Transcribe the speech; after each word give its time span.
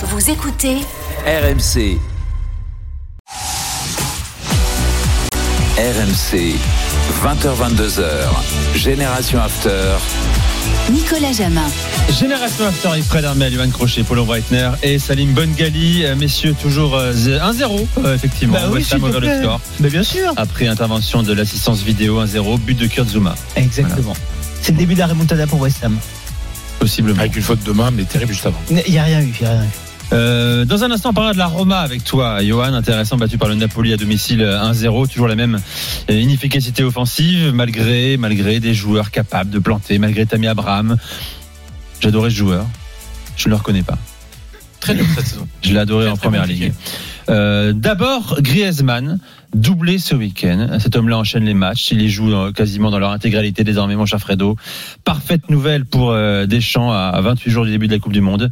Vous 0.00 0.30
écoutez 0.30 0.76
RMC. 1.26 1.98
RMC, 5.76 6.54
20h-22h, 7.24 8.04
Génération 8.76 9.40
After. 9.40 9.96
Nicolas 10.92 11.32
Jamin. 11.32 11.62
Génération 12.16 12.66
After 12.66 12.88
avec 12.90 13.02
Fred 13.04 13.24
Armel, 13.24 13.52
Johan 13.52 13.70
Crochet, 13.70 14.04
Paulo 14.04 14.24
Breitner 14.24 14.70
et 14.84 15.00
Salim 15.00 15.32
Bongali. 15.32 16.04
Euh, 16.04 16.14
Messieurs, 16.14 16.54
toujours 16.62 16.94
euh, 16.96 17.12
1-0, 17.12 17.86
euh, 18.04 18.14
effectivement. 18.14 18.54
Bah 18.54 18.68
oui, 18.68 18.78
West 18.78 18.92
Ham 18.92 19.00
s'il 19.00 19.10
te 19.10 19.16
ouvre 19.16 19.26
le 19.26 19.42
score. 19.42 19.60
Mais 19.80 19.90
bien 19.90 20.04
sûr. 20.04 20.32
Après 20.36 20.68
intervention 20.68 21.24
de 21.24 21.32
l'assistance 21.32 21.82
vidéo 21.82 22.24
1-0, 22.24 22.58
but 22.60 22.78
de 22.78 22.86
Kurt 22.86 23.08
Zuma, 23.08 23.34
Exactement. 23.56 24.14
C'est 24.62 24.70
le 24.72 24.78
début 24.78 24.94
de 24.94 25.00
la 25.00 25.08
remontada 25.08 25.48
pour 25.48 25.60
West 25.60 25.82
Ham. 25.82 25.98
possiblement. 26.78 27.18
Avec 27.18 27.34
une 27.34 27.42
faute 27.42 27.64
de 27.64 27.72
main, 27.72 27.90
mais 27.90 28.04
terrible 28.04 28.32
juste 28.32 28.46
avant. 28.46 28.60
Il 28.70 28.76
n'y 28.92 28.98
a 28.98 29.02
rien 29.02 29.20
eu. 29.22 29.32
il 29.40 29.42
y 29.42 29.46
a 29.46 29.50
rien 29.50 29.64
eu. 29.64 29.87
Euh, 30.12 30.64
dans 30.64 30.84
un 30.84 30.90
instant, 30.90 31.10
on 31.10 31.12
parlera 31.12 31.34
de 31.34 31.38
la 31.38 31.46
Roma 31.46 31.80
avec 31.80 32.02
toi, 32.04 32.42
Johan. 32.42 32.72
Intéressant, 32.74 33.16
battu 33.18 33.36
par 33.38 33.48
le 33.48 33.54
Napoli 33.56 33.92
à 33.92 33.96
domicile 33.96 34.42
euh, 34.42 34.72
1-0. 34.72 35.08
Toujours 35.08 35.28
la 35.28 35.34
même 35.34 35.60
euh, 36.10 36.14
inefficacité 36.14 36.82
offensive, 36.82 37.52
malgré, 37.52 38.16
malgré 38.16 38.58
des 38.60 38.74
joueurs 38.74 39.10
capables 39.10 39.50
de 39.50 39.58
planter, 39.58 39.98
malgré 39.98 40.24
Tammy 40.26 40.46
Abraham. 40.46 40.96
J'adorais 42.00 42.30
ce 42.30 42.36
joueur. 42.36 42.66
Je 43.36 43.46
ne 43.48 43.50
le 43.50 43.56
reconnais 43.56 43.82
pas. 43.82 43.98
Très 44.80 44.94
dur 44.94 45.04
cette 45.14 45.26
saison. 45.26 45.46
Je 45.62 45.72
l'ai 45.72 45.78
adoré 45.78 46.04
Très, 46.04 46.12
en 46.12 46.16
très 46.16 46.22
première 46.22 46.42
compliqué. 46.42 46.64
ligue. 46.66 46.74
Euh, 47.28 47.72
D'abord, 47.72 48.36
Griezmann, 48.40 49.18
doublé 49.54 49.98
ce 49.98 50.14
week-end. 50.14 50.78
Cet 50.80 50.96
homme-là 50.96 51.18
enchaîne 51.18 51.44
les 51.44 51.54
matchs. 51.54 51.90
Il 51.90 51.98
les 51.98 52.08
joue 52.08 52.32
euh, 52.32 52.52
quasiment 52.52 52.90
dans 52.90 52.98
leur 52.98 53.10
intégralité 53.10 53.64
désormais, 53.64 53.96
mon 53.96 54.06
cher 54.06 54.18
Fredo. 54.18 54.56
Parfaite 55.04 55.50
nouvelle 55.50 55.84
pour 55.84 56.10
euh, 56.10 56.46
Deschamps 56.46 56.90
à 56.92 57.08
à 57.08 57.20
28 57.20 57.50
jours 57.50 57.64
du 57.64 57.70
début 57.70 57.86
de 57.86 57.92
la 57.92 57.98
Coupe 57.98 58.12
du 58.12 58.20
Monde. 58.20 58.50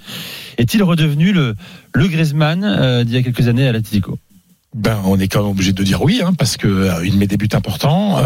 Est-il 0.58 0.82
redevenu 0.82 1.32
le, 1.32 1.54
Griezmann 1.94 3.04
d'il 3.04 3.14
y 3.14 3.18
a 3.18 3.22
quelques 3.22 3.48
années 3.48 3.66
à 3.66 3.72
l'Atlético? 3.72 4.18
Ben, 4.74 5.00
on 5.04 5.18
est 5.18 5.28
quand 5.28 5.40
même 5.40 5.50
obligé 5.50 5.72
de 5.72 5.82
dire 5.82 6.02
oui, 6.02 6.20
hein, 6.22 6.34
parce 6.36 6.56
que 6.56 7.00
met 7.16 7.26
des 7.26 7.36
buts 7.38 7.48
importants, 7.52 8.20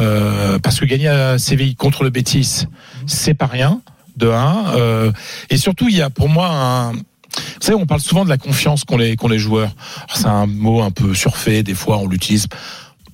parce 0.63 0.81
que 0.81 0.85
gagner 0.85 1.09
à 1.09 1.39
Séville 1.39 1.77
contre 1.77 2.03
le 2.03 2.11
Bétis, 2.11 2.67
c'est 3.07 3.35
pas 3.35 3.47
rien. 3.47 3.81
De 4.17 4.29
un, 4.29 4.75
euh, 4.77 5.13
et 5.49 5.57
surtout 5.57 5.89
il 5.89 5.97
y 5.97 6.03
a 6.03 6.11
pour 6.11 6.29
moi 6.29 6.51
un. 6.51 6.93
Vous 7.37 7.67
savez, 7.67 7.77
on 7.77 7.87
parle 7.87 8.01
souvent 8.01 8.25
de 8.25 8.31
la 8.31 8.39
confiance 8.39 8.85
qu'ont 8.85 8.97
les, 8.97 9.17
les 9.17 9.39
joueurs. 9.39 9.73
C'est 10.15 10.27
un 10.27 10.47
mot 10.47 10.83
un 10.83 10.91
peu 10.91 11.15
surfait, 11.15 11.63
des 11.63 11.75
fois 11.75 11.99
on 11.99 12.09
l'utilise 12.09 12.47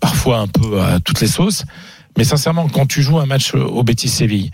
parfois 0.01 0.39
un 0.39 0.49
peu 0.49 0.81
à 0.81 1.01
toutes 1.01 1.21
les 1.21 1.27
sauces. 1.27 1.65
Mais 2.17 2.25
sincèrement, 2.25 2.69
quand 2.69 2.87
tu 2.87 3.03
joues 3.03 3.19
un 3.19 3.27
match 3.27 3.55
au 3.55 3.83
Betis 3.83 4.09
Séville, 4.09 4.51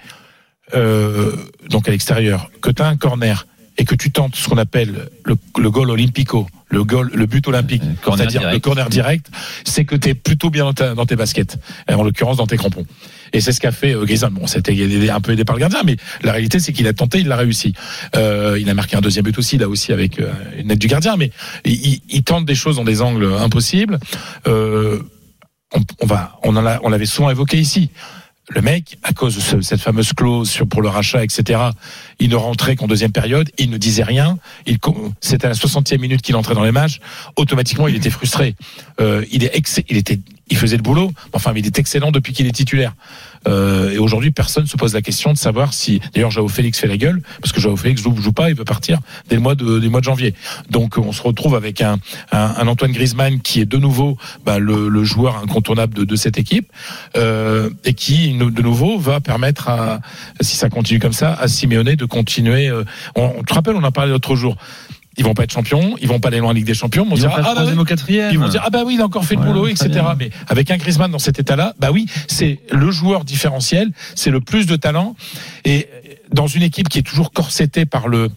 euh, 0.75 1.37
donc 1.69 1.89
à 1.89 1.91
l'extérieur, 1.91 2.51
que 2.61 2.71
tu 2.71 2.83
as 2.83 2.87
un 2.87 2.97
corner 2.97 3.47
et 3.79 3.85
que 3.85 3.95
tu 3.95 4.11
tentes 4.11 4.37
ce 4.37 4.49
qu'on 4.49 4.59
appelle 4.59 5.09
le, 5.25 5.37
le 5.59 5.71
goal 5.71 5.91
olympico, 5.91 6.49
le 6.73 6.84
goal, 6.84 7.11
le 7.15 7.27
but 7.27 7.47
olympique, 7.47 7.83
c'est-à-dire 8.17 8.41
le 8.55 8.59
corner 8.59 8.89
direct, 8.89 9.27
c'est 9.65 9.84
que 9.84 9.95
tu 9.95 10.09
es 10.09 10.15
plutôt 10.15 10.51
bien 10.51 10.65
dans, 10.65 10.73
ta- 10.73 10.95
dans 10.95 11.06
tes 11.06 11.17
baskets, 11.17 11.59
et 11.89 11.95
en 11.95 12.03
l'occurrence 12.03 12.39
dans 12.39 12.47
tes 12.47 12.56
crampons. 12.56 12.87
Et 13.34 13.41
c'est 13.41 13.53
ce 13.53 13.61
qu'a 13.61 13.73
fait 13.73 13.95
euh, 13.95 14.05
Griezmann. 14.05 14.33
Bon, 14.33 14.47
c'était 14.47 14.73
un 15.11 15.20
peu 15.20 15.33
aidé 15.33 15.45
par 15.45 15.55
le 15.56 15.61
gardien, 15.61 15.83
mais 15.84 15.97
la 16.23 16.33
réalité 16.33 16.59
c'est 16.59 16.73
qu'il 16.73 16.87
a 16.87 16.92
tenté, 16.92 17.19
il 17.20 17.29
l'a 17.29 17.37
réussi. 17.37 17.75
Euh, 18.17 18.59
il 18.61 18.69
a 18.70 18.75
marqué 18.75 18.97
un 18.97 19.01
deuxième 19.01 19.25
but 19.25 19.39
aussi, 19.39 19.59
là 19.59 19.69
aussi 19.69 19.92
avec 19.92 20.19
euh, 20.19 20.33
une 20.59 20.70
aide 20.70 20.79
du 20.79 20.87
gardien, 20.89 21.17
mais 21.17 21.31
il 21.64 22.23
tente 22.25 22.45
des 22.47 22.55
choses 22.55 22.77
dans 22.77 22.84
des 22.84 23.01
angles 23.03 23.31
impossibles. 23.39 23.98
Euh, 24.47 24.98
on, 25.75 25.81
on 26.01 26.07
va, 26.07 26.39
on 26.42 26.57
en 26.57 26.67
a, 26.67 26.79
on 26.83 26.89
l'avait 26.89 27.07
souvent 27.07 27.31
évoqué 27.31 27.59
ici. 27.59 27.91
Le 28.51 28.61
mec, 28.61 28.98
à 29.05 29.12
cause 29.14 29.36
de 29.36 29.41
ce- 29.41 29.61
cette 29.62 29.81
fameuse 29.81 30.12
clause 30.12 30.51
sur, 30.51 30.67
pour 30.67 30.83
le 30.83 30.89
rachat, 30.89 31.23
etc., 31.25 31.61
il 32.19 32.31
ne 32.31 32.37
rentrait 32.37 32.77
qu'en 32.77 32.87
deuxième 32.87 33.13
période, 33.13 33.51
il 33.59 33.71
ne 33.71 33.77
disait 33.79 34.03
rien. 34.03 34.39
Il, 34.67 34.79
c'était 35.21 35.47
à 35.47 35.51
la 35.51 35.55
60e 35.55 35.99
minute 35.99 36.23
qu'il 36.23 36.37
entrait 36.37 36.55
dans 36.55 36.65
les 36.65 36.73
matchs. 36.73 37.01
Automatiquement, 37.37 37.89
il 37.89 37.97
était 37.97 38.11
frustré. 38.11 38.55
Euh, 39.01 39.25
il, 39.31 39.45
est 39.45 39.51
ex- 39.55 39.81
il 39.89 39.97
était, 39.97 40.19
il 40.49 40.57
faisait 40.57 40.77
le 40.77 40.83
boulot. 40.83 41.13
Enfin, 41.33 41.53
il 41.57 41.67
est 41.67 41.79
excellent 41.79 42.11
depuis 42.11 42.33
qu'il 42.33 42.47
est 42.47 42.53
titulaire. 42.53 42.95
Euh, 43.48 43.91
et 43.91 43.98
aujourd'hui, 43.98 44.31
personne 44.31 44.67
se 44.67 44.77
pose 44.77 44.95
la 44.95 45.03
question 45.03 45.33
de 45.33 45.39
savoir 45.39 45.75
si, 45.75 46.01
d'ailleurs, 46.14 46.31
Joao 46.31 46.47
Félix 46.48 46.79
fait 46.79 46.86
la 46.86 46.97
gueule, 46.97 47.23
parce 47.41 47.53
que 47.53 47.61
Joao 47.61 47.77
Félix 47.77 48.01
joue, 48.01 48.15
joue 48.20 48.33
pas, 48.33 48.51
il 48.51 48.55
veut 48.55 48.65
partir 48.65 49.01
dès 49.29 49.35
le 49.35 49.41
mois 49.41 49.55
de, 49.57 49.79
dès 49.81 49.86
le 49.86 49.91
mois 49.91 50.01
de 50.01 50.05
janvier. 50.05 50.35
Donc, 50.70 50.97
on 50.97 51.11
se 51.13 51.23
retrouve 51.23 51.57
avec 51.57 51.81
un, 51.81 51.98
un, 52.31 52.55
un 52.57 52.69
Antoine 52.69 52.92
Griezmann 52.92 53.41
qui 53.41 53.61
est 53.61 53.65
de 53.67 53.79
nouveau 53.79 54.17
bah, 54.45 54.61
le, 54.61 54.89
le 54.89 55.05
joueur 55.05 55.39
incontournable 55.39 55.95
de, 55.95 56.05
de 56.05 56.17
cette 56.17 56.39
équipe 56.39 56.70
euh, 57.17 57.70
et 57.85 57.95
qui, 57.95 58.33
de 58.33 58.63
nouveau, 58.63 58.98
va 58.98 59.20
permettre 59.20 59.69
à, 59.69 60.01
si 60.41 60.57
ça 60.57 60.69
continue 60.69 61.01
comme 61.01 61.13
ça, 61.13 61.35
à 61.35 61.48
Simeone 61.48 61.95
de 61.97 62.05
continuer. 62.12 62.68
euh, 62.68 62.84
on, 63.17 63.33
on 63.39 63.42
te 63.42 63.55
rappelle, 63.55 63.74
on 63.74 63.83
en 63.83 63.92
parlait 63.92 64.11
l'autre 64.12 64.36
jour. 64.36 64.56
Ils 65.18 65.24
vont 65.24 65.34
pas 65.34 65.45
être 65.45 65.52
champions, 65.52 65.95
ils 66.00 66.08
vont 66.08 66.20
pas 66.20 66.28
aller 66.28 66.39
loin 66.39 66.50
en 66.50 66.52
Ligue 66.55 66.64
des 66.64 66.73
Champions. 66.73 67.05
mais 67.05 67.12
on 67.12 67.17
Ils 67.17 67.20
se 67.20 67.27
ont 67.27 67.28
dira, 67.28 67.42
fait 67.42 67.61
le 67.61 67.70
ah 67.70 67.74
bah 67.77 67.84
quatrième. 67.84 68.33
Ils 68.33 68.39
vont 68.39 68.48
dire 68.48 68.62
ah 68.64 68.70
bah 68.70 68.83
oui 68.86 68.95
il 68.95 69.00
a 69.02 69.05
encore 69.05 69.24
fait 69.27 69.34
le 69.34 69.42
boulot 69.42 69.67
etc 69.68 69.89
bien. 69.90 70.17
mais 70.18 70.30
avec 70.48 70.70
un 70.70 70.78
Griezmann 70.78 71.11
dans 71.11 71.18
cet 71.18 71.39
état-là 71.39 71.74
bah 71.78 71.90
oui 71.92 72.06
c'est 72.28 72.61
le 72.70 72.90
joueur 72.90 73.24
différentiel 73.24 73.90
c'est 74.14 74.30
le 74.30 74.40
plus 74.40 74.64
de 74.64 74.74
talent 74.77 75.14
et 75.67 75.86
dans 76.33 76.46
une 76.46 76.62
équipe 76.62 76.89
qui 76.89 76.98
est 76.98 77.02
toujours 77.02 77.30
corsetée 77.33 77.84
par 77.84 78.08
le 78.08 78.30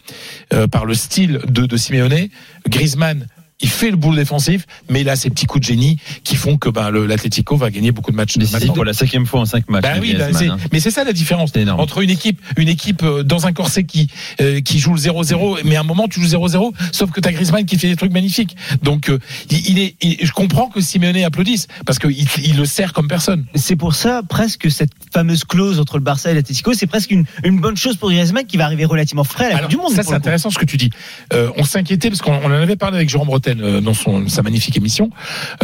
euh, 0.54 0.68
par 0.68 0.84
le 0.86 0.96
style 0.96 1.40
de, 1.48 1.66
de 1.66 1.78
Simeone 1.78 2.28
Griezmann 2.68 3.26
il 3.62 3.70
fait 3.70 3.90
le 3.90 3.96
boulot 3.98 4.16
défensif 4.18 4.66
mais 4.90 5.02
il 5.02 5.10
a 5.10 5.16
ces 5.16 5.30
petits 5.30 5.46
coups 5.46 5.62
de 5.66 5.66
génie 5.74 5.98
qui 6.24 6.36
font 6.36 6.58
que 6.58 6.70
le- 6.92 7.06
l'Atlético 7.06 7.56
va 7.56 7.70
gagner 7.72 7.92
beaucoup 7.92 8.12
de 8.12 8.16
matchs 8.18 8.36
de 8.36 8.42
Décisif 8.42 8.74
pour 8.74 8.84
la 8.84 8.94
cinquième 8.94 9.26
fois 9.26 9.40
en 9.42 9.46
cinq 9.46 9.70
matchs. 9.70 9.86
Oui, 10.02 10.14
Griezmann, 10.14 10.34
c'est- 10.34 10.48
hein. 10.50 10.58
mais 10.74 10.80
c'est 10.80 10.92
ça 10.92 11.04
la 11.04 11.14
différence 11.14 11.52
entre 11.56 12.02
une 12.02 12.10
équipe, 12.10 12.42
une 12.58 12.68
équipe 12.68 13.04
euh, 13.04 13.24
dans 13.24 13.48
un 13.48 13.54
corset 13.54 13.86
qui 13.86 14.10
euh, 14.42 14.60
qui 14.62 14.80
joue 14.80 14.94
le 14.94 15.00
0-0, 15.00 15.60
mais 15.64 15.76
à 15.78 15.82
un 15.82 15.84
moment 15.84 16.08
tu 16.08 16.20
joues 16.22 16.28
0-0, 16.28 16.74
sauf 16.92 17.12
que 17.12 17.22
t'as 17.22 17.32
Griezmann 17.32 17.66
qui 17.66 17.78
fait 17.78 17.88
des 17.88 17.96
trucs 17.96 18.12
magnifiques. 18.12 18.56
Donc 18.84 19.10
euh, 19.10 19.20
il, 19.50 19.80
est, 19.80 19.96
il- 20.02 20.18
je 20.22 20.32
comprends 20.34 20.68
que 20.68 20.82
Simeone 20.82 21.18
applaudisse 21.24 21.68
parce 21.86 21.98
que 22.00 22.08
il, 22.10 22.28
il 22.44 22.58
le 22.58 22.66
sert 22.66 22.92
comme 22.92 23.08
personne. 23.08 23.46
C'est 23.56 23.76
pour 23.78 23.96
ça, 23.96 24.22
presque, 24.28 24.70
cette 24.70 24.92
fameuse 25.14 25.46
clause 25.46 25.80
entre 25.80 25.98
le 25.98 26.04
Barça 26.04 26.30
et 26.32 26.34
l'Atlético, 26.34 26.74
c'est 26.74 26.88
presque 26.88 27.12
une, 27.12 27.24
une 27.46 27.60
bonne 27.62 27.78
chose 27.78 27.96
pour 27.96 28.10
Griezmann 28.10 28.46
qui 28.46 28.58
va 28.58 28.66
arriver 28.66 28.84
relativement 28.86 29.24
frais 29.24 29.46
à 29.46 29.50
la 29.50 29.58
Alors, 29.58 29.70
du 29.70 29.78
Monde. 29.78 29.94
ça 29.94 30.04
c'est 30.04 30.14
intéressant 30.14 30.50
ce 30.50 30.60
que 30.60 30.66
tu 30.66 30.76
dis. 30.78 30.90
Euh, 31.34 31.50
on 31.58 31.64
s'inquiétait 31.64 32.10
parce 32.10 32.22
qu'on 32.22 32.34
on 32.34 32.46
en 32.48 32.52
avait 32.52 32.76
parlé 32.76 32.98
avec 32.98 33.10
Jérôme 33.10 33.28
Bretagne 33.28 33.45
euh, 33.50 33.82
dans 33.82 33.94
son 33.94 34.28
sa 34.28 34.42
magnifique 34.42 34.78
émission. 34.78 35.10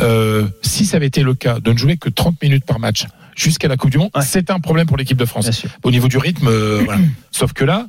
Euh, 0.02 0.47
si 0.62 0.86
ça 0.86 0.97
avait 0.97 1.08
été 1.08 1.24
le 1.24 1.34
cas 1.34 1.59
de 1.59 1.72
ne 1.72 1.78
jouer 1.78 1.97
que 1.97 2.09
30 2.09 2.42
minutes 2.42 2.66
par 2.66 2.80
match 2.80 3.06
jusqu'à 3.36 3.68
la 3.68 3.78
Coupe 3.78 3.92
du 3.92 3.97
Monde, 3.97 4.09
Ouais. 4.16 4.22
c'est 4.25 4.50
un 4.52 4.59
problème 4.59 4.88
pour 4.88 4.97
l'équipe 4.97 5.18
de 5.18 5.25
France. 5.25 5.50
Au 5.84 5.91
niveau 5.91 6.08
du 6.08 6.18
rythme. 6.18 6.47
euh, 6.47 6.81
voilà. 6.86 7.02
Sauf 7.31 7.53
que 7.53 7.64
là, 7.64 7.88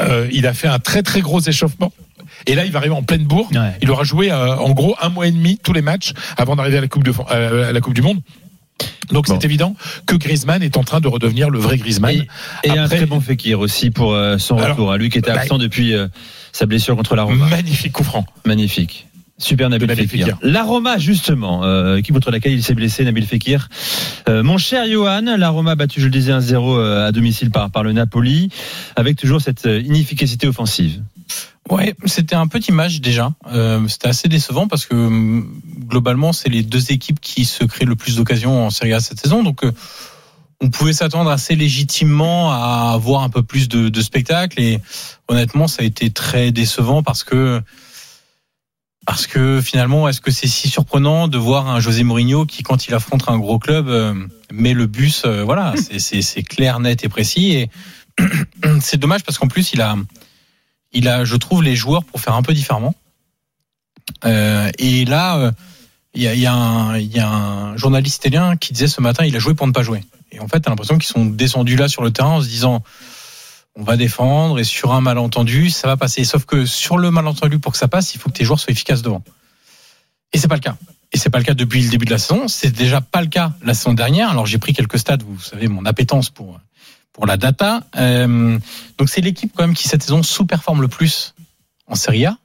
euh, 0.00 0.28
il 0.32 0.46
a 0.46 0.54
fait 0.54 0.68
un 0.68 0.78
très 0.78 1.02
très 1.02 1.20
gros 1.20 1.40
échauffement. 1.40 1.92
Et 2.46 2.54
là, 2.54 2.64
il 2.64 2.72
va 2.72 2.78
arriver 2.80 2.94
en 2.94 3.02
pleine 3.02 3.24
bourre. 3.24 3.48
Ouais. 3.52 3.76
Il 3.80 3.90
aura 3.90 4.02
joué 4.04 4.30
euh, 4.32 4.56
en 4.56 4.70
gros 4.72 4.96
un 5.00 5.08
mois 5.08 5.26
et 5.26 5.30
demi 5.30 5.58
tous 5.62 5.72
les 5.72 5.82
matchs 5.82 6.12
avant 6.36 6.56
d'arriver 6.56 6.78
à 6.78 6.80
la 6.80 6.88
Coupe 6.88 7.04
de 7.04 7.12
Fran- 7.12 7.26
à 7.28 7.72
la 7.72 7.80
Coupe 7.80 7.94
du 7.94 8.02
Monde. 8.02 8.20
Donc 9.12 9.26
Bon. 9.26 9.38
c'est 9.38 9.44
évident 9.44 9.76
que 10.06 10.16
Griezmann 10.16 10.62
est 10.62 10.76
en 10.76 10.82
train 10.84 11.00
de 11.00 11.08
redevenir 11.08 11.50
le 11.50 11.58
vrai 11.58 11.76
Griezmann. 11.78 12.24
Et, 12.64 12.68
et 12.68 12.78
un 12.78 12.88
très 12.88 13.06
bon 13.06 13.20
Fekir 13.20 13.60
aussi 13.60 13.90
pour 13.90 14.12
euh, 14.14 14.38
son 14.38 14.56
Alors, 14.58 14.70
retour. 14.70 14.92
à 14.92 14.96
lui 14.98 15.10
qui 15.10 15.18
était 15.18 15.32
bah, 15.32 15.40
absent 15.40 15.58
depuis 15.58 15.94
euh, 15.94 16.08
sa 16.52 16.66
blessure 16.66 16.96
contre 16.96 17.16
la 17.16 17.22
Roma. 17.24 17.46
Magnifique 17.48 17.92
coup 17.92 18.04
franc. 18.04 18.24
Magnifique. 18.44 19.06
Super 19.36 19.68
Nabil 19.68 19.88
Nabil 19.88 20.06
Fekir. 20.08 20.26
Fekir. 20.26 20.38
La 20.42 20.62
Roma, 20.62 20.96
justement, 20.96 21.64
euh, 21.64 21.96
équipe 21.96 22.14
contre 22.14 22.30
laquelle 22.30 22.52
il 22.52 22.62
s'est 22.62 22.74
blessé, 22.74 23.02
Nabil 23.04 23.26
Fekir. 23.26 23.68
Euh, 24.28 24.44
mon 24.44 24.58
cher 24.58 24.86
Johan, 24.88 25.22
la 25.36 25.48
Roma 25.50 25.72
a 25.72 25.74
battu, 25.74 26.00
je 26.00 26.04
le 26.04 26.12
disais, 26.12 26.30
1-0 26.32 26.54
euh, 26.78 27.08
à 27.08 27.10
domicile 27.12 27.50
par, 27.50 27.68
par 27.72 27.82
le 27.82 27.92
Napoli, 27.92 28.48
avec 28.94 29.16
toujours 29.16 29.40
cette 29.40 29.64
inefficacité 29.64 30.46
offensive. 30.46 31.02
Ouais, 31.70 31.94
c'était 32.04 32.34
un 32.34 32.46
petit 32.46 32.72
match 32.72 33.00
déjà. 33.00 33.32
Euh, 33.46 33.86
c'était 33.88 34.08
assez 34.08 34.28
décevant 34.28 34.68
parce 34.68 34.84
que 34.84 34.94
hum, 34.94 35.60
globalement, 35.86 36.32
c'est 36.32 36.50
les 36.50 36.62
deux 36.62 36.92
équipes 36.92 37.20
qui 37.20 37.44
se 37.44 37.64
créent 37.64 37.86
le 37.86 37.96
plus 37.96 38.16
d'occasions 38.16 38.66
en 38.66 38.70
Serie 38.70 38.92
A 38.92 39.00
cette 39.00 39.20
saison. 39.20 39.42
Donc, 39.42 39.64
euh, 39.64 39.72
on 40.60 40.70
pouvait 40.70 40.92
s'attendre 40.92 41.30
assez 41.30 41.56
légitimement 41.56 42.52
à 42.52 42.92
avoir 42.94 43.22
un 43.22 43.30
peu 43.30 43.42
plus 43.42 43.68
de, 43.68 43.88
de 43.88 44.00
spectacle. 44.02 44.60
Et 44.60 44.80
honnêtement, 45.28 45.66
ça 45.66 45.82
a 45.82 45.84
été 45.84 46.10
très 46.10 46.52
décevant 46.52 47.02
parce 47.02 47.24
que 47.24 47.62
parce 49.06 49.26
que 49.26 49.60
finalement, 49.60 50.08
est-ce 50.08 50.20
que 50.20 50.30
c'est 50.30 50.46
si 50.46 50.68
surprenant 50.68 51.28
de 51.28 51.36
voir 51.36 51.68
un 51.68 51.80
José 51.80 52.04
Mourinho 52.04 52.46
qui, 52.46 52.62
quand 52.62 52.86
il 52.86 52.94
affronte 52.94 53.28
un 53.28 53.38
gros 53.38 53.58
club, 53.58 53.88
euh, 53.88 54.14
met 54.50 54.72
le 54.72 54.86
bus 54.86 55.24
euh, 55.26 55.44
Voilà, 55.44 55.74
c'est 55.76 56.22
c'est 56.22 56.42
clair, 56.42 56.80
net 56.80 57.04
et 57.04 57.08
précis. 57.08 57.52
Et 57.52 57.70
c'est 58.80 58.96
dommage 58.96 59.22
parce 59.22 59.38
qu'en 59.38 59.48
plus, 59.48 59.72
il 59.72 59.82
a 59.82 59.96
il 60.94 61.08
a, 61.08 61.24
je 61.24 61.36
trouve, 61.36 61.62
les 61.62 61.76
joueurs 61.76 62.04
pour 62.04 62.20
faire 62.20 62.34
un 62.34 62.42
peu 62.42 62.54
différemment. 62.54 62.94
Euh, 64.24 64.70
et 64.78 65.04
là, 65.04 65.36
euh, 65.36 65.52
il 66.14 66.22
y, 66.22 66.46
a, 66.46 66.54
un- 66.54 67.76
journaliste 67.76 68.24
italien 68.24 68.56
qui 68.56 68.72
disait 68.72 68.86
ce 68.86 69.00
matin, 69.00 69.24
il 69.24 69.34
a 69.36 69.38
joué 69.38 69.54
pour 69.54 69.66
ne 69.66 69.72
pas 69.72 69.82
jouer. 69.82 70.02
Et 70.30 70.40
en 70.40 70.48
fait, 70.48 70.60
t'as 70.60 70.70
l'impression 70.70 70.96
qu'ils 70.96 71.08
sont 71.08 71.26
descendus 71.26 71.76
là 71.76 71.88
sur 71.88 72.02
le 72.02 72.10
terrain 72.12 72.36
en 72.36 72.40
se 72.40 72.48
disant, 72.48 72.82
on 73.76 73.82
va 73.82 73.96
défendre 73.96 74.58
et 74.58 74.64
sur 74.64 74.92
un 74.92 75.00
malentendu, 75.00 75.70
ça 75.70 75.88
va 75.88 75.96
passer. 75.96 76.24
Sauf 76.24 76.44
que 76.44 76.64
sur 76.66 76.96
le 76.98 77.10
malentendu, 77.10 77.58
pour 77.58 77.72
que 77.72 77.78
ça 77.78 77.88
passe, 77.88 78.14
il 78.14 78.20
faut 78.20 78.30
que 78.30 78.36
tes 78.36 78.44
joueurs 78.44 78.60
soient 78.60 78.70
efficaces 78.70 79.02
devant. 79.02 79.22
Et 80.32 80.38
c'est 80.38 80.48
pas 80.48 80.54
le 80.54 80.60
cas. 80.60 80.76
Et 81.12 81.18
c'est 81.18 81.30
pas 81.30 81.38
le 81.38 81.44
cas 81.44 81.54
depuis 81.54 81.82
le 81.82 81.90
début 81.90 82.06
de 82.06 82.10
la 82.10 82.18
saison. 82.18 82.48
C'est 82.48 82.70
déjà 82.70 83.00
pas 83.00 83.20
le 83.20 83.28
cas 83.28 83.52
la 83.62 83.74
saison 83.74 83.92
dernière. 83.92 84.30
Alors 84.30 84.46
j'ai 84.46 84.58
pris 84.58 84.72
quelques 84.72 84.98
stats. 84.98 85.18
Vous 85.24 85.40
savez 85.40 85.68
mon 85.68 85.84
appétence 85.86 86.30
pour 86.30 86.58
pour 87.14 87.24
la 87.26 87.36
data. 87.38 87.82
Euh, 87.96 88.58
donc 88.98 89.08
c'est 89.08 89.22
l'équipe 89.22 89.50
quand 89.56 89.66
même 89.66 89.74
qui 89.74 89.88
cette 89.88 90.02
saison 90.02 90.22
sous-performe 90.22 90.82
le 90.82 90.88
plus 90.88 91.34
en 91.86 91.94
Serie 91.94 92.26
A. 92.26 92.36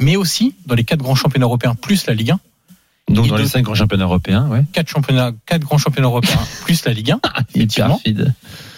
mais 0.00 0.14
aussi 0.16 0.54
dans 0.66 0.74
les 0.76 0.84
quatre 0.84 1.00
grands 1.02 1.14
championnats 1.16 1.46
européens 1.46 1.74
plus 1.74 2.06
la 2.06 2.14
Ligue 2.14 2.30
1. 2.30 2.40
Donc 3.08 3.26
dans 3.26 3.36
les 3.36 3.48
cinq 3.48 3.62
grands 3.62 3.74
championnats 3.74 4.04
européens, 4.04 4.46
ouais. 4.48 4.62
Quatre 4.72 4.88
championnats, 4.88 5.32
quatre 5.44 5.62
grands 5.62 5.78
championnats 5.78 6.06
européens 6.06 6.38
plus 6.64 6.84
la 6.84 6.92
Ligue 6.92 7.10
1. 7.10 7.20
Il 7.54 7.62
est 7.62 7.64
Effectivement. 7.64 8.00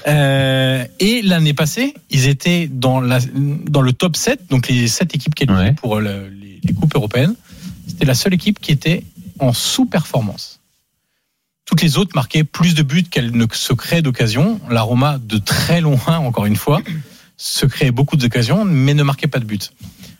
Euh, 0.09 0.85
et 1.01 1.21
l'année 1.23 1.53
passée, 1.55 1.95
ils 2.11 2.27
étaient 2.29 2.67
dans, 2.67 3.01
la, 3.01 3.19
dans 3.35 3.83
le 3.83 3.93
top 3.93 4.17
7, 4.17 4.49
donc 4.49 4.69
les 4.69 4.89
7 4.89 5.15
équipes 5.15 5.35
qualifiées 5.35 5.63
Ouais. 5.63 5.73
pour 5.75 6.01
le- 6.01 6.29
les, 6.29 6.61
les 6.65 6.73
coupes 6.75 6.95
européennes. 6.95 7.35
C'était 7.87 8.07
la 8.07 8.15
seule 8.15 8.33
équipe 8.35 8.59
qui 8.59 8.73
était 8.73 9.05
en 9.39 9.53
sous-performance. 9.53 10.61
Toutes 11.65 11.83
les 11.83 11.97
autres 11.97 12.13
marquaient 12.15 12.45
plus 12.45 12.75
de 12.75 12.83
buts 12.83 13.05
qu'elles 13.05 13.31
ne 13.37 13.47
se 13.53 13.73
créaient 13.73 14.03
d'occasions. 14.03 14.61
La 14.69 14.83
Roma, 14.83 15.19
de 15.19 15.39
très 15.39 15.81
loin, 15.81 16.19
encore 16.19 16.47
une 16.47 16.57
fois, 16.57 16.81
se 17.37 17.67
créait 17.67 17.91
beaucoup 17.93 18.17
d'occasions, 18.17 18.65
mais 18.65 18.95
ne 18.95 19.03
marquait 19.03 19.29
pas 19.29 19.39
de 19.39 19.45
buts. 19.45 19.59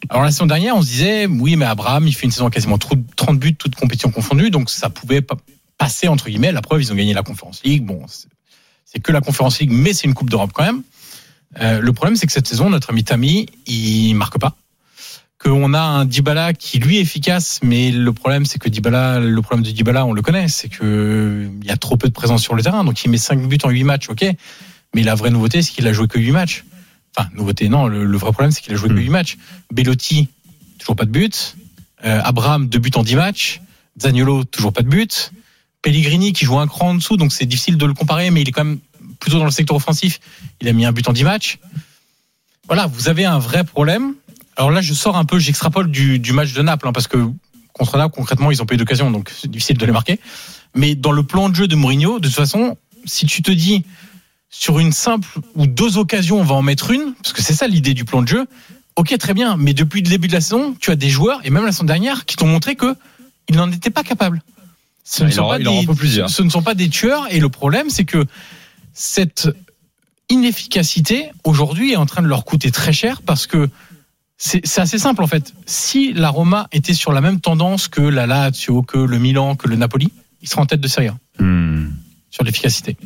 Alors 0.09 0.23
la 0.25 0.31
saison 0.31 0.47
dernière, 0.47 0.77
on 0.77 0.83
se 0.83 0.89
disait, 0.89 1.27
oui, 1.27 1.57
mais 1.57 1.65
Abraham, 1.65 2.07
il 2.09 2.13
fait 2.15 2.27
une 2.27 2.33
saison 2.33 2.51
quasiment 2.51 2.79
30 2.79 3.39
buts, 3.39 3.55
toutes 3.55 3.75
compétitions 3.77 4.11
confondues, 4.11 4.51
donc 4.51 4.71
ça 4.71 4.91
pouvait 4.91 5.21
pas 5.23 5.37
passer, 5.79 6.09
entre 6.09 6.29
guillemets. 6.29 6.53
La 6.53 6.63
preuve, 6.63 6.83
ils 6.83 6.93
ont 6.93 6.97
gagné 6.97 7.13
la 7.15 7.23
Conference 7.23 7.61
League. 7.65 7.85
Bon, 7.85 8.05
c'est- 8.09 8.29
que 9.01 9.11
la 9.13 9.21
Conference 9.21 9.59
League, 9.59 9.71
mais 9.73 9.93
c'est 9.95 10.07
une 10.07 10.15
Coupe 10.15 10.29
d'Europe 10.31 10.51
quand 10.53 10.65
même. 10.65 10.83
Euh, 11.61 11.81
le 11.81 11.93
problème, 11.93 12.15
c'est 12.17 12.27
que 12.27 12.33
cette 12.33 12.47
saison, 12.47 12.69
notre 12.71 12.91
ami 12.91 13.05
Tami, 13.05 13.47
il 13.67 14.15
marque 14.15 14.39
pas. 14.39 14.55
Qu'on 15.43 15.75
a 15.75 15.81
un 15.81 16.05
Dybala 16.05 16.53
qui 16.55 16.79
lui 16.79 16.99
est 16.99 17.01
efficace, 17.01 17.59
mais 17.65 17.91
le 17.91 18.13
problème, 18.13 18.45
c'est 18.45 18.61
que 18.61 18.69
Dybala, 18.69 19.19
le 19.19 19.43
problème 19.43 19.65
de 19.65 19.71
Dybala, 19.73 20.07
on 20.07 20.13
le 20.13 20.23
connaît, 20.23 20.47
c'est 20.47 20.69
que 20.69 21.51
il 21.61 21.67
y 21.67 21.71
a 21.73 21.77
trop 21.77 21.97
peu 21.97 22.07
de 22.07 22.13
présence 22.13 22.43
sur 22.43 22.55
le 22.55 22.63
terrain. 22.63 22.85
Donc 22.85 23.03
il 23.05 23.11
met 23.11 23.19
5 23.19 23.49
buts 23.49 23.59
en 23.65 23.71
8 23.71 23.83
matchs, 23.85 24.09
ok. 24.09 24.25
Mais 24.95 25.03
la 25.03 25.15
vraie 25.17 25.31
nouveauté, 25.31 25.63
c'est 25.63 25.73
qu'il 25.73 25.87
a 25.89 25.93
joué 25.93 26.07
que 26.07 26.19
8 26.19 26.31
matchs. 26.31 26.65
Enfin, 27.17 27.29
nouveauté, 27.35 27.69
non. 27.69 27.89
Le, 27.89 28.05
le 28.05 28.19
vrai 28.19 28.31
problème, 28.31 28.53
c'est 28.53 28.61
qu'il 28.61 28.73
a 28.73 28.77
joué 28.77 28.89
que 28.89 28.95
Hmm. 28.95 28.99
8 28.99 29.11
matchs. 29.11 29.37
Bellotti, 29.73 30.29
toujours 30.79 30.95
pas 30.95 31.07
de 31.07 31.11
but. 31.11 31.57
Euh, 32.05 32.21
Abraham, 32.23 32.69
2 32.69 32.79
buts 32.79 32.91
en 32.95 33.03
10 33.03 33.17
matchs. 33.17 33.61
Zaniolo, 34.01 34.45
toujours 34.45 34.73
pas 34.73 34.83
de 34.83 34.89
but. 34.89 35.33
Pellegrini 35.83 36.33
qui 36.33 36.45
joue 36.45 36.59
un 36.61 36.69
cran 36.69 36.91
en 36.91 36.95
dessous, 36.95 37.17
donc 37.17 37.33
c'est 37.33 37.47
difficile 37.47 37.77
de 37.77 37.87
le 37.87 37.95
comparer, 37.95 38.31
mais 38.31 38.43
il 38.43 38.49
est 38.49 38.53
quand 38.53 38.65
même 38.65 38.79
plutôt 39.19 39.39
dans 39.39 39.45
le 39.45 39.51
secteur 39.51 39.77
offensif. 39.77 40.21
Il 40.61 40.69
a 40.69 40.73
mis 40.73 40.85
un 40.85 40.93
but 40.93 41.09
en 41.09 41.13
10 41.13 41.25
matchs. 41.25 41.59
Voilà, 42.69 42.87
vous 42.87 43.09
avez 43.09 43.25
un 43.25 43.41
vrai 43.41 43.65
problème. 43.65 44.15
Alors 44.57 44.71
là, 44.71 44.81
je 44.81 44.95
sors 44.95 45.17
un 45.17 45.25
peu, 45.25 45.39
j'extrapole 45.39 45.91
du, 45.91 46.19
du 46.19 46.33
match 46.33 46.53
de 46.53 46.63
Naples, 46.63 46.89
hein, 46.89 46.93
parce 46.93 47.09
que 47.09 47.31
contre 47.73 47.97
Naples, 47.97 48.15
concrètement, 48.15 48.51
ils 48.51 48.61
ont 48.63 48.67
pas 48.67 48.75
eu 48.75 48.79
d'occasion, 48.79 49.11
donc 49.11 49.31
c'est 49.35 49.51
difficile 49.51 49.79
de 49.79 49.87
les 49.87 49.93
marquer. 49.93 50.21
Mais 50.75 50.95
dans 50.95 51.13
le 51.13 51.23
plan 51.23 51.49
de 51.49 51.55
jeu 51.55 51.69
de 51.69 51.75
Mourinho, 51.75 52.19
de 52.19 52.29
toute 52.29 52.37
façon, 52.37 52.77
si 53.05 53.27
tu 53.27 53.43
te 53.43 53.51
dis 53.51 53.85
sur 54.51 54.79
une 54.79 54.93
simple 54.93 55.29
ou 55.55 55.67
deux 55.67 55.97
occasions, 55.97 56.41
on 56.41 56.45
va 56.45 56.55
en 56.55 56.63
mettre 56.63 56.91
une, 56.91 57.15
parce 57.15 57.33
que 57.33 57.43
c'est 57.43 57.55
ça 57.55 57.67
l'idée 57.67 57.95
du 57.95 58.05
plan 58.05 58.23
de 58.23 58.29
jeu. 58.29 58.47
Ok, 58.97 59.17
très 59.17 59.33
bien, 59.33 59.57
mais 59.57 59.73
depuis 59.73 60.03
le 60.03 60.09
début 60.09 60.29
de 60.29 60.35
la 60.35 60.43
saison, 60.43 60.77
tu 60.79 60.91
as 60.91 60.97
des 60.97 61.09
joueurs, 61.09 61.41
et 61.45 61.51
même 61.51 61.65
la 61.65 61.73
saison 61.73 61.85
dernière, 61.85 62.27
qui 62.27 62.37
t'ont 62.37 62.47
montré 62.47 62.77
que 62.77 62.95
ils 63.49 63.57
n'en 63.57 63.71
étaient 63.71 63.91
pas 63.91 64.03
capables. 64.03 64.43
Ce 65.05 65.25
Ah, 65.25 65.27
ne, 65.27 65.31
sont 65.33 65.49
pas 65.49 65.59
des, 65.59 66.29
ce 66.29 66.43
ne 66.43 66.51
sont 66.51 66.63
pas 66.63 66.75
des 66.75 66.89
tueurs, 66.89 67.27
et 67.31 67.41
le 67.41 67.49
problème, 67.49 67.89
c'est 67.89 68.05
que 68.05 68.27
cette 68.93 69.49
inefficacité, 70.29 71.31
aujourd'hui, 71.45 71.93
est 71.93 71.97
en 71.97 72.07
train 72.07 72.23
de 72.23 72.29
leur 72.29 72.45
coûter 72.45 72.71
très 72.71 72.93
cher, 72.93 73.23
parce 73.23 73.47
que 73.47 73.69
c'est 74.45 74.81
assez 74.81 74.99
simple, 74.99 75.23
en 75.23 75.27
fait. 75.27 75.53
Si 75.67 76.13
la 76.13 76.29
Roma 76.31 76.67
était 76.73 76.95
sur 76.95 77.13
la 77.13 77.21
même 77.21 77.41
tendance 77.41 77.87
que 77.89 78.01
la 78.01 78.27
Lazio, 78.27 78.83
que 78.83 78.99
le 78.99 79.19
Milan, 79.19 79.55
que 79.55 79.69
le 79.69 79.77
Napoli, 79.77 80.13
ils 80.43 80.49
seraient 80.49 80.63
en 80.63 80.67
tête 80.67 80.81
de 80.81 80.89
série 80.89 81.09
A 81.09 81.17
Hmm. 81.39 81.91
sur 82.31 82.43
l'efficacité. 82.45 82.97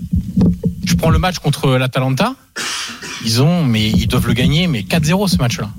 Je 0.85 0.94
prends 0.94 1.11
le 1.11 1.19
match 1.19 1.38
contre 1.38 1.77
l'Atalanta. 1.77 2.35
Ils 3.25 3.43
ont, 3.43 3.65
mais 3.65 3.91
ils 3.91 4.06
doivent 4.09 4.27
le 4.27 4.33
gagner, 4.33 4.67
mais 4.67 4.83
4-0 4.85 5.29
ce 5.29 5.37
match-là. 5.37 5.71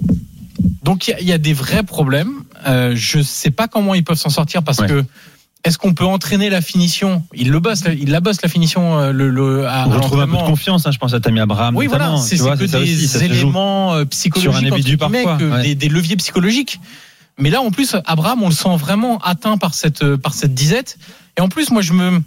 Donc 0.83 1.07
il 1.07 1.11
y 1.11 1.13
a- 1.13 1.19
il 1.21 1.27
y, 1.27 1.33
a 1.33 1.37
des 1.37 1.53
vrais 1.53 1.83
problèmes. 1.83 2.43
Euh, 2.67 2.93
je 2.95 3.21
sais 3.21 3.51
pas 3.51 3.67
comment 3.67 3.93
ils 3.95 4.03
peuvent 4.03 4.17
s'en 4.17 4.29
sortir 4.29 4.63
parce 4.63 4.79
Ouais. 4.79 4.87
que 4.87 5.03
est-ce 5.67 5.77
qu'on 5.77 5.93
peut 5.93 6.05
entraîner 6.05 6.49
la 6.49 6.61
finition? 6.61 7.23
Ils 7.33 7.51
le 7.51 7.59
bossent, 7.59 7.83
ils 7.99 8.09
la 8.09 8.19
bossent 8.21 8.41
la 8.41 8.49
finition. 8.49 8.99
euh, 8.99 9.11
Le, 9.11 9.29
le, 9.29 9.67
à, 9.67 9.85
On 9.87 9.91
retrouve 9.91 10.21
un 10.21 10.27
peu 10.27 10.37
de 10.37 10.41
confiance, 10.43 10.85
hein, 10.87 10.91
je 10.91 10.97
pense 10.97 11.13
à 11.13 11.19
Tammy 11.19 11.39
Abraham. 11.39 11.75
Oui, 11.75 11.87
voilà, 11.87 12.05
notamment, 12.05 12.21
c'est 12.21 12.37
que 12.37 12.63
des 12.65 13.05
aussi, 13.05 13.23
éléments 13.25 13.93
euh, 13.93 14.05
psychologiques, 14.05 14.51
Sur 14.51 14.55
un 14.55 14.65
individu 14.65 14.97
parfois, 14.97 15.35
ouais. 15.37 15.63
des, 15.63 15.75
des 15.75 15.89
leviers 15.89 16.15
psychologiques. 16.15 16.79
Mais 17.37 17.49
là, 17.49 17.61
en 17.61 17.69
plus, 17.69 17.95
Abraham, 18.05 18.41
on 18.43 18.47
le 18.49 18.53
sent 18.53 18.75
vraiment 18.77 19.19
atteint 19.19 19.57
par 19.57 19.73
cette 19.73 20.01
euh, 20.03 20.17
par 20.17 20.33
cette 20.33 20.53
disette. 20.53 20.97
Et 21.37 21.41
en 21.41 21.49
plus, 21.49 21.69
moi, 21.69 21.81
je 21.81 21.93
me, 21.93 22.21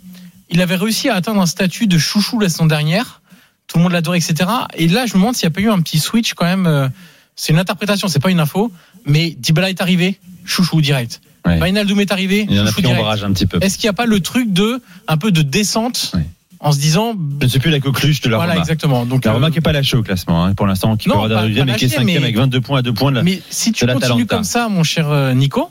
il 0.50 0.60
avait 0.60 0.76
réussi 0.76 1.08
à 1.08 1.14
atteindre 1.16 1.40
un 1.40 1.46
statut 1.46 1.86
de 1.86 1.98
chouchou 1.98 2.38
la 2.38 2.48
saison 2.48 2.66
dernière. 2.66 3.20
Tout 3.66 3.78
le 3.78 3.82
monde 3.84 3.92
l'adorait, 3.92 4.18
etc. 4.18 4.50
Et 4.76 4.86
là, 4.88 5.06
je 5.06 5.14
me 5.14 5.18
demande 5.20 5.34
s'il 5.34 5.48
n'y 5.48 5.52
a 5.52 5.54
pas 5.54 5.60
eu 5.62 5.70
un 5.70 5.80
petit 5.80 5.98
switch 5.98 6.34
quand 6.34 6.44
même. 6.44 6.90
C'est 7.36 7.52
une 7.52 7.58
interprétation, 7.58 8.06
c'est 8.08 8.18
pas 8.20 8.30
une 8.30 8.40
info. 8.40 8.70
Mais 9.06 9.30
Dybala 9.30 9.70
est 9.70 9.80
arrivé, 9.80 10.18
chouchou 10.44 10.80
direct. 10.80 11.20
Ouais. 11.46 11.58
Wijnaldum 11.60 12.00
est 12.00 12.12
arrivé, 12.12 12.46
Il 12.50 12.60
en 12.60 12.66
a 12.66 12.72
pris 12.72 12.82
direct. 12.82 13.00
ombrage 13.00 13.24
un 13.24 13.32
petit 13.32 13.46
peu. 13.46 13.58
Est-ce 13.62 13.78
qu'il 13.78 13.86
n'y 13.86 13.90
a 13.90 13.94
pas 13.94 14.06
le 14.06 14.20
truc 14.20 14.52
de 14.52 14.80
un 15.08 15.16
peu 15.16 15.32
de 15.32 15.42
descente 15.42 16.12
Ouais. 16.14 16.26
en 16.60 16.72
se 16.72 16.78
disant 16.78 17.14
Je 17.40 17.44
ne 17.46 17.50
suis 17.50 17.58
plus 17.60 17.70
la 17.70 17.80
coqueluche 17.80 18.20
de 18.20 18.28
la 18.28 18.36
voilà 18.36 18.52
Roma. 18.52 18.62
exactement. 18.62 19.06
Donc 19.06 19.24
La 19.24 19.30
euh, 19.30 19.34
Roma 19.34 19.48
qui 19.50 19.56
n'est 19.56 19.60
pas 19.62 19.72
lâchée 19.72 19.96
au 19.96 20.02
classement 20.02 20.44
hein, 20.44 20.54
pour 20.54 20.66
l'instant, 20.66 20.96
qui 20.96 21.08
Non, 21.08 21.22
peut 21.22 21.28
pas- 21.30 21.42
pas 21.42 21.48
mais 21.48 21.76
qui 21.76 21.86
est 21.86 21.88
cinquième 21.88 22.06
mais- 22.06 22.16
avec 22.16 22.36
22 22.36 22.60
points 22.60 22.80
à 22.80 22.82
2 22.82 22.92
points 22.92 23.10
de 23.10 23.16
la- 23.16 23.22
Mais 23.22 23.40
si 23.50 23.72
tu 23.72 23.86
continues 23.86 24.26
comme 24.26 24.44
ça, 24.44 24.68
mon 24.68 24.82
cher 24.82 25.08
euh, 25.10 25.32
Nico, 25.32 25.70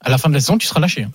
à 0.00 0.08
la 0.10 0.16
fin 0.18 0.28
de 0.30 0.34
la 0.34 0.40
saison, 0.40 0.56
tu 0.58 0.66
seras 0.66 0.80
lâché. 0.80 1.06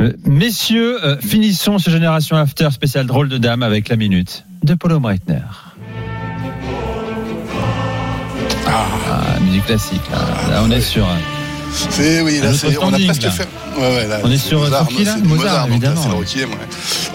Euh, 0.00 0.12
Messieurs, 0.24 1.04
euh, 1.04 1.16
finissons 1.20 1.78
ce 1.78 1.90
Génération 1.90 2.36
After 2.36 2.68
spécial 2.72 3.06
drôle 3.06 3.28
de 3.28 3.38
dame 3.38 3.62
avec 3.62 3.88
la 3.88 3.96
minute 3.96 4.44
de 4.62 4.74
Paulo 4.74 5.00
Breitner. 5.00 5.38
Ah, 8.66 9.38
musique 9.40 9.64
classique. 9.66 10.00
Là, 10.10 10.50
Là, 10.50 10.62
on 10.64 10.70
est 10.70 10.80
sur. 10.80 11.06
C'est 11.90 12.20
oui, 12.22 12.40
là, 12.40 12.52
c'est- 12.54 12.76
on 12.78 12.92
a 12.92 12.98
presque 12.98 13.28
fait. 13.30 13.48
Ouais, 13.78 13.94
ouais, 13.96 14.06
là, 14.08 14.20
On 14.24 14.30
est 14.30 14.38
sur, 14.38 14.58
Mozart, 14.60 14.88
sur 14.88 14.96
qui, 14.98 15.04
là 15.04 15.16
Mozart, 15.22 15.66
là, 15.66 15.72
évidemment. 15.72 16.02
C'est 16.02 16.08
le 16.08 16.14
Requiem. 16.14 16.50
Ouais. 16.50 16.56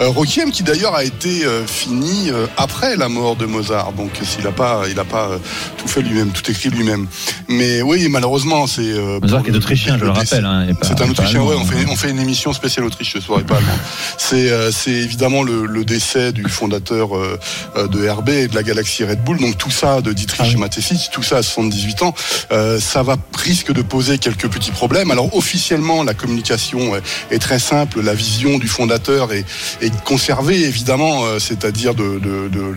Euh, 0.00 0.08
Requiem 0.08 0.50
qui 0.50 0.62
d'ailleurs 0.62 0.94
a 0.94 1.04
été 1.04 1.44
euh, 1.44 1.66
fini 1.66 2.30
euh, 2.30 2.46
après 2.56 2.96
la 2.96 3.08
mort 3.08 3.36
de 3.36 3.46
Mozart, 3.46 3.92
donc 3.92 4.10
s'il 4.22 4.46
a 4.46 4.52
pas, 4.52 4.82
il 4.90 4.98
a 4.98 5.04
pas 5.04 5.28
euh, 5.30 5.38
tout 5.76 5.88
fait 5.88 6.00
lui-même, 6.02 6.30
tout 6.30 6.48
écrit 6.50 6.70
lui-même. 6.70 7.06
Mais 7.48 7.82
oui, 7.82 8.08
malheureusement, 8.08 8.66
c'est 8.66 8.80
euh, 8.82 9.18
Mozart 9.20 9.42
qui 9.42 9.50
est 9.50 9.54
autrichien, 9.56 9.98
je 9.98 10.04
le 10.04 10.10
rappelle. 10.10 10.44
hein, 10.44 10.66
C'est 10.82 11.00
un 11.00 11.10
Autrichien, 11.10 11.42
ouais. 11.42 11.54
On 11.58 11.64
fait, 11.64 11.80
hein. 11.80 11.86
on 11.90 11.96
fait 11.96 12.10
une 12.10 12.18
émission 12.20 12.52
spéciale 12.52 12.86
Autriche 12.86 13.12
ce 13.12 13.20
soir 13.20 13.40
et 13.40 13.44
pas 13.44 13.56
allemand. 13.56 13.68
C'est, 14.18 14.50
euh, 14.50 14.70
c'est 14.72 14.90
évidemment 14.92 15.42
le, 15.42 15.66
le 15.66 15.84
décès 15.84 16.32
du 16.32 16.44
fondateur 16.48 17.16
euh, 17.16 17.38
euh, 17.76 17.86
de 17.88 18.08
RB 18.08 18.28
et 18.30 18.48
de 18.48 18.54
la 18.54 18.62
galaxie 18.62 19.04
Red 19.04 19.22
Bull. 19.22 19.38
Donc 19.38 19.58
tout 19.58 19.70
ça 19.70 20.00
de 20.00 20.12
Dietrich 20.12 20.52
Ah. 20.54 20.58
Mateschitz, 20.58 21.10
tout 21.10 21.22
ça 21.22 21.38
à 21.38 21.42
78 21.42 22.02
ans, 22.02 22.14
euh, 22.52 22.80
ça 22.80 23.02
va 23.02 23.16
risque 23.36 23.72
de 23.72 23.82
poser 23.82 24.18
quelques 24.18 24.48
petits 24.48 24.70
problèmes. 24.70 25.10
Alors 25.10 25.34
officiellement, 25.36 26.02
la 26.02 26.14
communication 26.14 26.53
est, 26.96 27.02
est 27.30 27.38
très 27.38 27.58
simple. 27.58 28.00
La 28.02 28.14
vision 28.14 28.58
du 28.58 28.68
fondateur 28.68 29.32
est, 29.32 29.44
est 29.80 29.92
conservée 30.04 30.60
évidemment, 30.64 31.24
euh, 31.24 31.38
c'est-à-dire 31.38 31.94
de, 31.94 32.20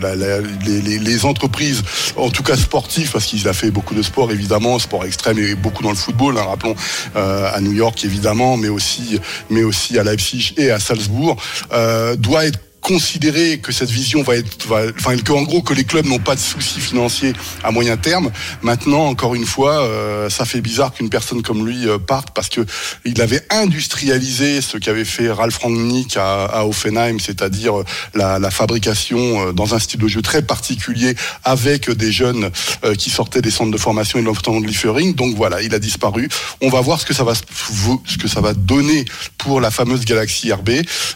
la- 0.00 0.14
la- 0.14 0.40
les, 0.66 1.24
entreprises, 1.24 1.82
en 2.16 2.30
tout 2.30 2.42
cas 2.42 2.56
sportives, 2.56 3.10
parce 3.10 3.26
qu'il 3.26 3.46
a 3.48 3.52
fait 3.52 3.70
beaucoup 3.70 3.94
de 3.94 4.02
sport 4.02 4.30
évidemment, 4.30 4.78
sport 4.78 5.04
extrême 5.04 5.38
et 5.38 5.54
beaucoup 5.54 5.82
dans 5.82 5.90
le 5.90 5.96
football. 5.96 6.38
hein, 6.38 6.44
rappelons 6.48 6.74
euh, 7.16 7.50
à 7.52 7.60
New 7.60 7.72
York 7.72 8.04
évidemment, 8.04 8.56
mais 8.56 8.68
aussi 8.68 9.18
mais 9.50 9.64
aussi 9.64 9.98
à 9.98 10.04
Leipzig 10.04 10.54
et 10.56 10.70
à 10.70 10.78
Salzbourg, 10.78 11.36
euh, 11.72 12.16
doit 12.16 12.46
être 12.46 12.58
considérer 12.88 13.58
que 13.58 13.70
cette 13.70 13.90
vision 13.90 14.22
va 14.22 14.36
être, 14.36 14.56
enfin, 14.98 15.14
que 15.18 15.32
en 15.32 15.42
gros 15.42 15.60
que 15.60 15.74
les 15.74 15.84
clubs 15.84 16.06
n'ont 16.06 16.18
pas 16.18 16.34
de 16.34 16.40
soucis 16.40 16.80
financiers 16.80 17.34
à 17.62 17.70
moyen 17.70 17.98
terme. 17.98 18.30
Maintenant, 18.62 19.04
encore 19.04 19.34
une 19.34 19.44
fois, 19.44 19.82
euh, 19.82 20.30
ça 20.30 20.46
fait 20.46 20.62
bizarre 20.62 20.94
qu'une 20.94 21.10
personne 21.10 21.42
comme 21.42 21.66
lui 21.66 21.86
euh, 21.86 21.98
parte 21.98 22.30
parce 22.34 22.48
que 22.48 22.62
il 23.04 23.20
avait 23.20 23.42
industrialisé 23.50 24.62
ce 24.62 24.78
qu'avait 24.78 25.04
fait 25.04 25.30
Ralph 25.30 25.58
Rangnick 25.58 26.16
à, 26.16 26.46
à 26.46 26.64
Offenheim, 26.64 27.18
c'est-à-dire 27.20 27.80
euh, 27.80 27.84
la, 28.14 28.50
fabrication 28.50 29.52
dans 29.52 29.74
un 29.74 29.78
style 29.78 30.00
de 30.00 30.08
jeu 30.08 30.22
très 30.22 30.40
particulier 30.40 31.14
avec 31.44 31.90
des 31.90 32.10
jeunes 32.10 32.50
qui 32.96 33.10
sortaient 33.10 33.42
des 33.42 33.50
centres 33.50 33.70
de 33.70 33.76
formation 33.76 34.18
et 34.18 34.22
de 34.22 34.26
l'entraînement 34.26 34.62
de 34.62 34.66
Liefering. 34.66 35.14
Donc 35.14 35.36
voilà, 35.36 35.60
il 35.60 35.74
a 35.74 35.78
disparu. 35.78 36.28
On 36.62 36.70
va 36.70 36.80
voir 36.80 36.98
ce 36.98 37.04
que 37.04 37.12
ça 37.12 37.24
va 37.24 37.34
ce 37.34 38.16
que 38.16 38.26
ça 38.26 38.40
va 38.40 38.54
donner 38.54 39.04
pour 39.36 39.60
la 39.60 39.70
fameuse 39.70 40.06
galaxie 40.06 40.50
RB, 40.50 40.70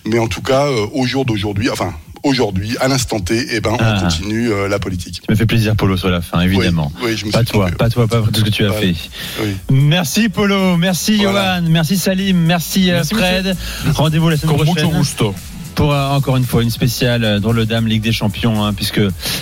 mais 0.04 0.18
en 0.18 0.28
tout 0.28 0.42
cas 0.42 0.68
au 0.68 1.06
jour 1.06 1.24
d'aujourd'hui, 1.24 1.61
enfin 1.70 1.92
aujourd'hui, 2.24 2.76
à 2.80 2.86
l'instant 2.86 3.18
T, 3.18 3.46
eh 3.50 3.60
ben, 3.60 3.72
Ah. 3.80 3.96
on 3.98 4.04
continue 4.04 4.50
euh, 4.52 4.68
la 4.68 4.78
politique. 4.78 5.22
Ça 5.26 5.32
me 5.32 5.36
fait 5.36 5.46
plaisir, 5.46 5.74
Polo, 5.74 5.96
sur 5.96 6.08
la 6.08 6.20
fin, 6.22 6.40
évidemment. 6.40 6.92
Oui, 7.02 7.10
oui, 7.10 7.16
je 7.16 7.26
me 7.26 7.32
Pas 7.32 7.38
suis 7.40 7.48
toi, 7.48 7.68
pas 7.76 7.90
toi, 7.90 8.06
pas 8.06 8.20
tout 8.22 8.40
ce 8.40 8.44
que 8.44 8.50
tu 8.50 8.64
as 8.64 8.72
fait. 8.72 8.94
Oui. 9.42 9.56
Merci 9.70 10.28
Polo, 10.28 10.76
merci 10.76 11.16
Voilà. 11.16 11.56
Johan, 11.60 11.68
merci 11.70 11.96
Salim, 11.96 12.36
merci, 12.38 12.90
euh, 12.90 12.94
Merci, 12.96 13.14
Fred. 13.14 13.56
Rendez-vous 13.94 14.28
la 14.28 14.36
semaine 14.36 14.56
Con 14.56 14.64
prochaine 14.64 14.90
gusto. 14.90 15.34
pour 15.74 15.92
euh, 15.92 16.10
encore 16.10 16.36
une 16.36 16.44
fois 16.44 16.62
une 16.62 16.70
spéciale 16.70 17.24
euh, 17.24 17.40
drôle 17.40 17.56
de 17.56 17.64
dame 17.64 17.88
Ligue 17.88 18.02
des 18.02 18.12
Champions, 18.12 18.64
hein, 18.64 18.72
puisque 18.72 19.00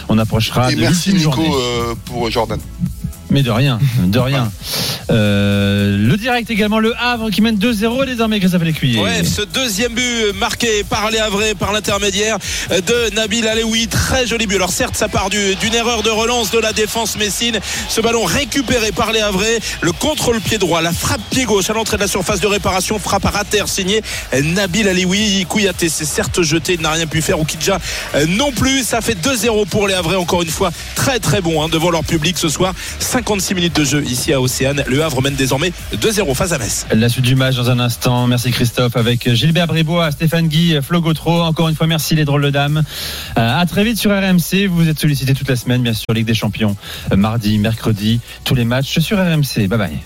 on 0.08 0.16
approchera 0.16 0.72
Et 0.72 0.76
de 0.76 0.80
merci 0.80 1.12
Nico 1.12 1.38
euh, 1.38 1.94
pour 2.06 2.30
Jordan. 2.30 2.58
Mais 3.30 3.42
de 3.42 3.50
rien, 3.50 3.78
de 4.04 4.18
rien. 4.18 4.50
Euh, 5.10 5.96
le 5.96 6.16
direct 6.16 6.50
également, 6.50 6.78
le 6.78 6.94
Havre 6.98 7.30
qui 7.30 7.42
mène 7.42 7.56
2-0 7.56 8.02
et 8.02 8.06
désormais 8.06 8.38
Christophe 8.40 8.62
Lécuyer. 8.62 9.00
Ouais, 9.00 9.24
ce 9.24 9.42
deuxième 9.42 9.92
but 9.94 10.32
marqué 10.38 10.84
par 10.88 11.10
les 11.10 11.18
Havrais 11.18 11.54
par 11.54 11.72
l'intermédiaire 11.72 12.38
de 12.70 13.14
Nabil 13.14 13.46
Aleoui. 13.46 13.88
Très 13.88 14.26
joli 14.26 14.46
but. 14.46 14.56
Alors 14.56 14.70
certes, 14.72 14.96
ça 14.96 15.08
part 15.08 15.30
du- 15.30 15.54
d'une 15.56 15.74
erreur 15.74 16.02
de 16.02 16.10
relance 16.10 16.50
de 16.50 16.58
la 16.58 16.72
défense 16.72 17.16
messine. 17.16 17.58
Ce 17.88 18.00
ballon 18.00 18.24
récupéré 18.24 18.92
par 18.92 19.12
les 19.12 19.20
Havrais. 19.20 19.58
Le 19.80 19.92
contrôle 19.92 20.40
pied 20.40 20.58
droit, 20.58 20.80
la 20.82 20.92
frappe 20.92 21.20
pied 21.30 21.44
gauche 21.44 21.70
à 21.70 21.72
l'entrée 21.72 21.96
de 21.96 22.02
la 22.02 22.08
surface 22.08 22.40
de 22.40 22.46
réparation. 22.46 22.98
Frappe 22.98 23.26
à 23.26 23.30
rater 23.30 23.62
signé 23.66 24.02
Nabil 24.32 24.88
Aleoui. 24.88 25.44
Kouyaté 25.48 25.88
s'est 25.88 26.04
certes 26.04 26.42
jeté, 26.42 26.78
n'a 26.78 26.92
rien 26.92 27.06
pu 27.06 27.22
faire. 27.22 27.38
Oukidja 27.40 27.78
euh, 28.14 28.26
non 28.28 28.52
plus. 28.52 28.82
Ça 28.84 29.00
fait 29.00 29.14
2-0 29.20 29.66
pour 29.66 29.86
les 29.88 29.94
Havrais. 29.94 30.16
Encore 30.16 30.42
une 30.42 30.48
fois, 30.50 30.70
très 30.94 31.18
très 31.18 31.40
bon 31.40 31.62
hein, 31.64 31.68
devant 31.70 31.90
leur 31.90 32.04
public 32.04 32.38
ce 32.38 32.48
soir. 32.48 32.74
56 33.20 33.54
minutes 33.54 33.76
de 33.76 33.84
jeu 33.84 34.02
ici 34.04 34.32
à 34.32 34.40
Océane. 34.40 34.82
Le 34.86 35.04
Havre 35.04 35.20
mène 35.20 35.34
désormais 35.34 35.72
2-0 35.94 36.34
face 36.34 36.52
à 36.52 36.58
Metz. 36.58 36.86
La 36.90 37.10
suite 37.10 37.26
du 37.26 37.34
match 37.34 37.54
dans 37.54 37.68
un 37.68 37.78
instant. 37.78 38.26
Merci 38.26 38.50
Christophe 38.50 38.96
avec 38.96 39.34
Gilbert 39.34 39.66
Bribois, 39.66 40.10
Stéphane 40.10 40.48
Guy, 40.48 40.78
Flo. 40.80 41.02
Encore 41.26 41.68
une 41.68 41.74
fois, 41.74 41.86
merci 41.86 42.14
les 42.14 42.24
drôles 42.24 42.42
de 42.42 42.48
dames. 42.48 42.82
Euh, 43.36 43.60
à 43.60 43.66
très 43.66 43.84
vite 43.84 43.98
sur 43.98 44.10
RMC. 44.10 44.68
Vous 44.68 44.88
êtes 44.88 44.98
sollicités 44.98 45.34
toute 45.34 45.50
la 45.50 45.56
semaine, 45.56 45.82
bien 45.82 45.92
sûr, 45.92 46.06
Ligue 46.14 46.26
des 46.26 46.32
Champions. 46.32 46.76
Euh, 47.12 47.16
mardi, 47.16 47.58
mercredi, 47.58 48.20
tous 48.44 48.54
les 48.54 48.64
matchs 48.64 49.00
sur 49.00 49.18
RMC. 49.18 49.68
Bye 49.68 49.78
bye. 49.78 49.98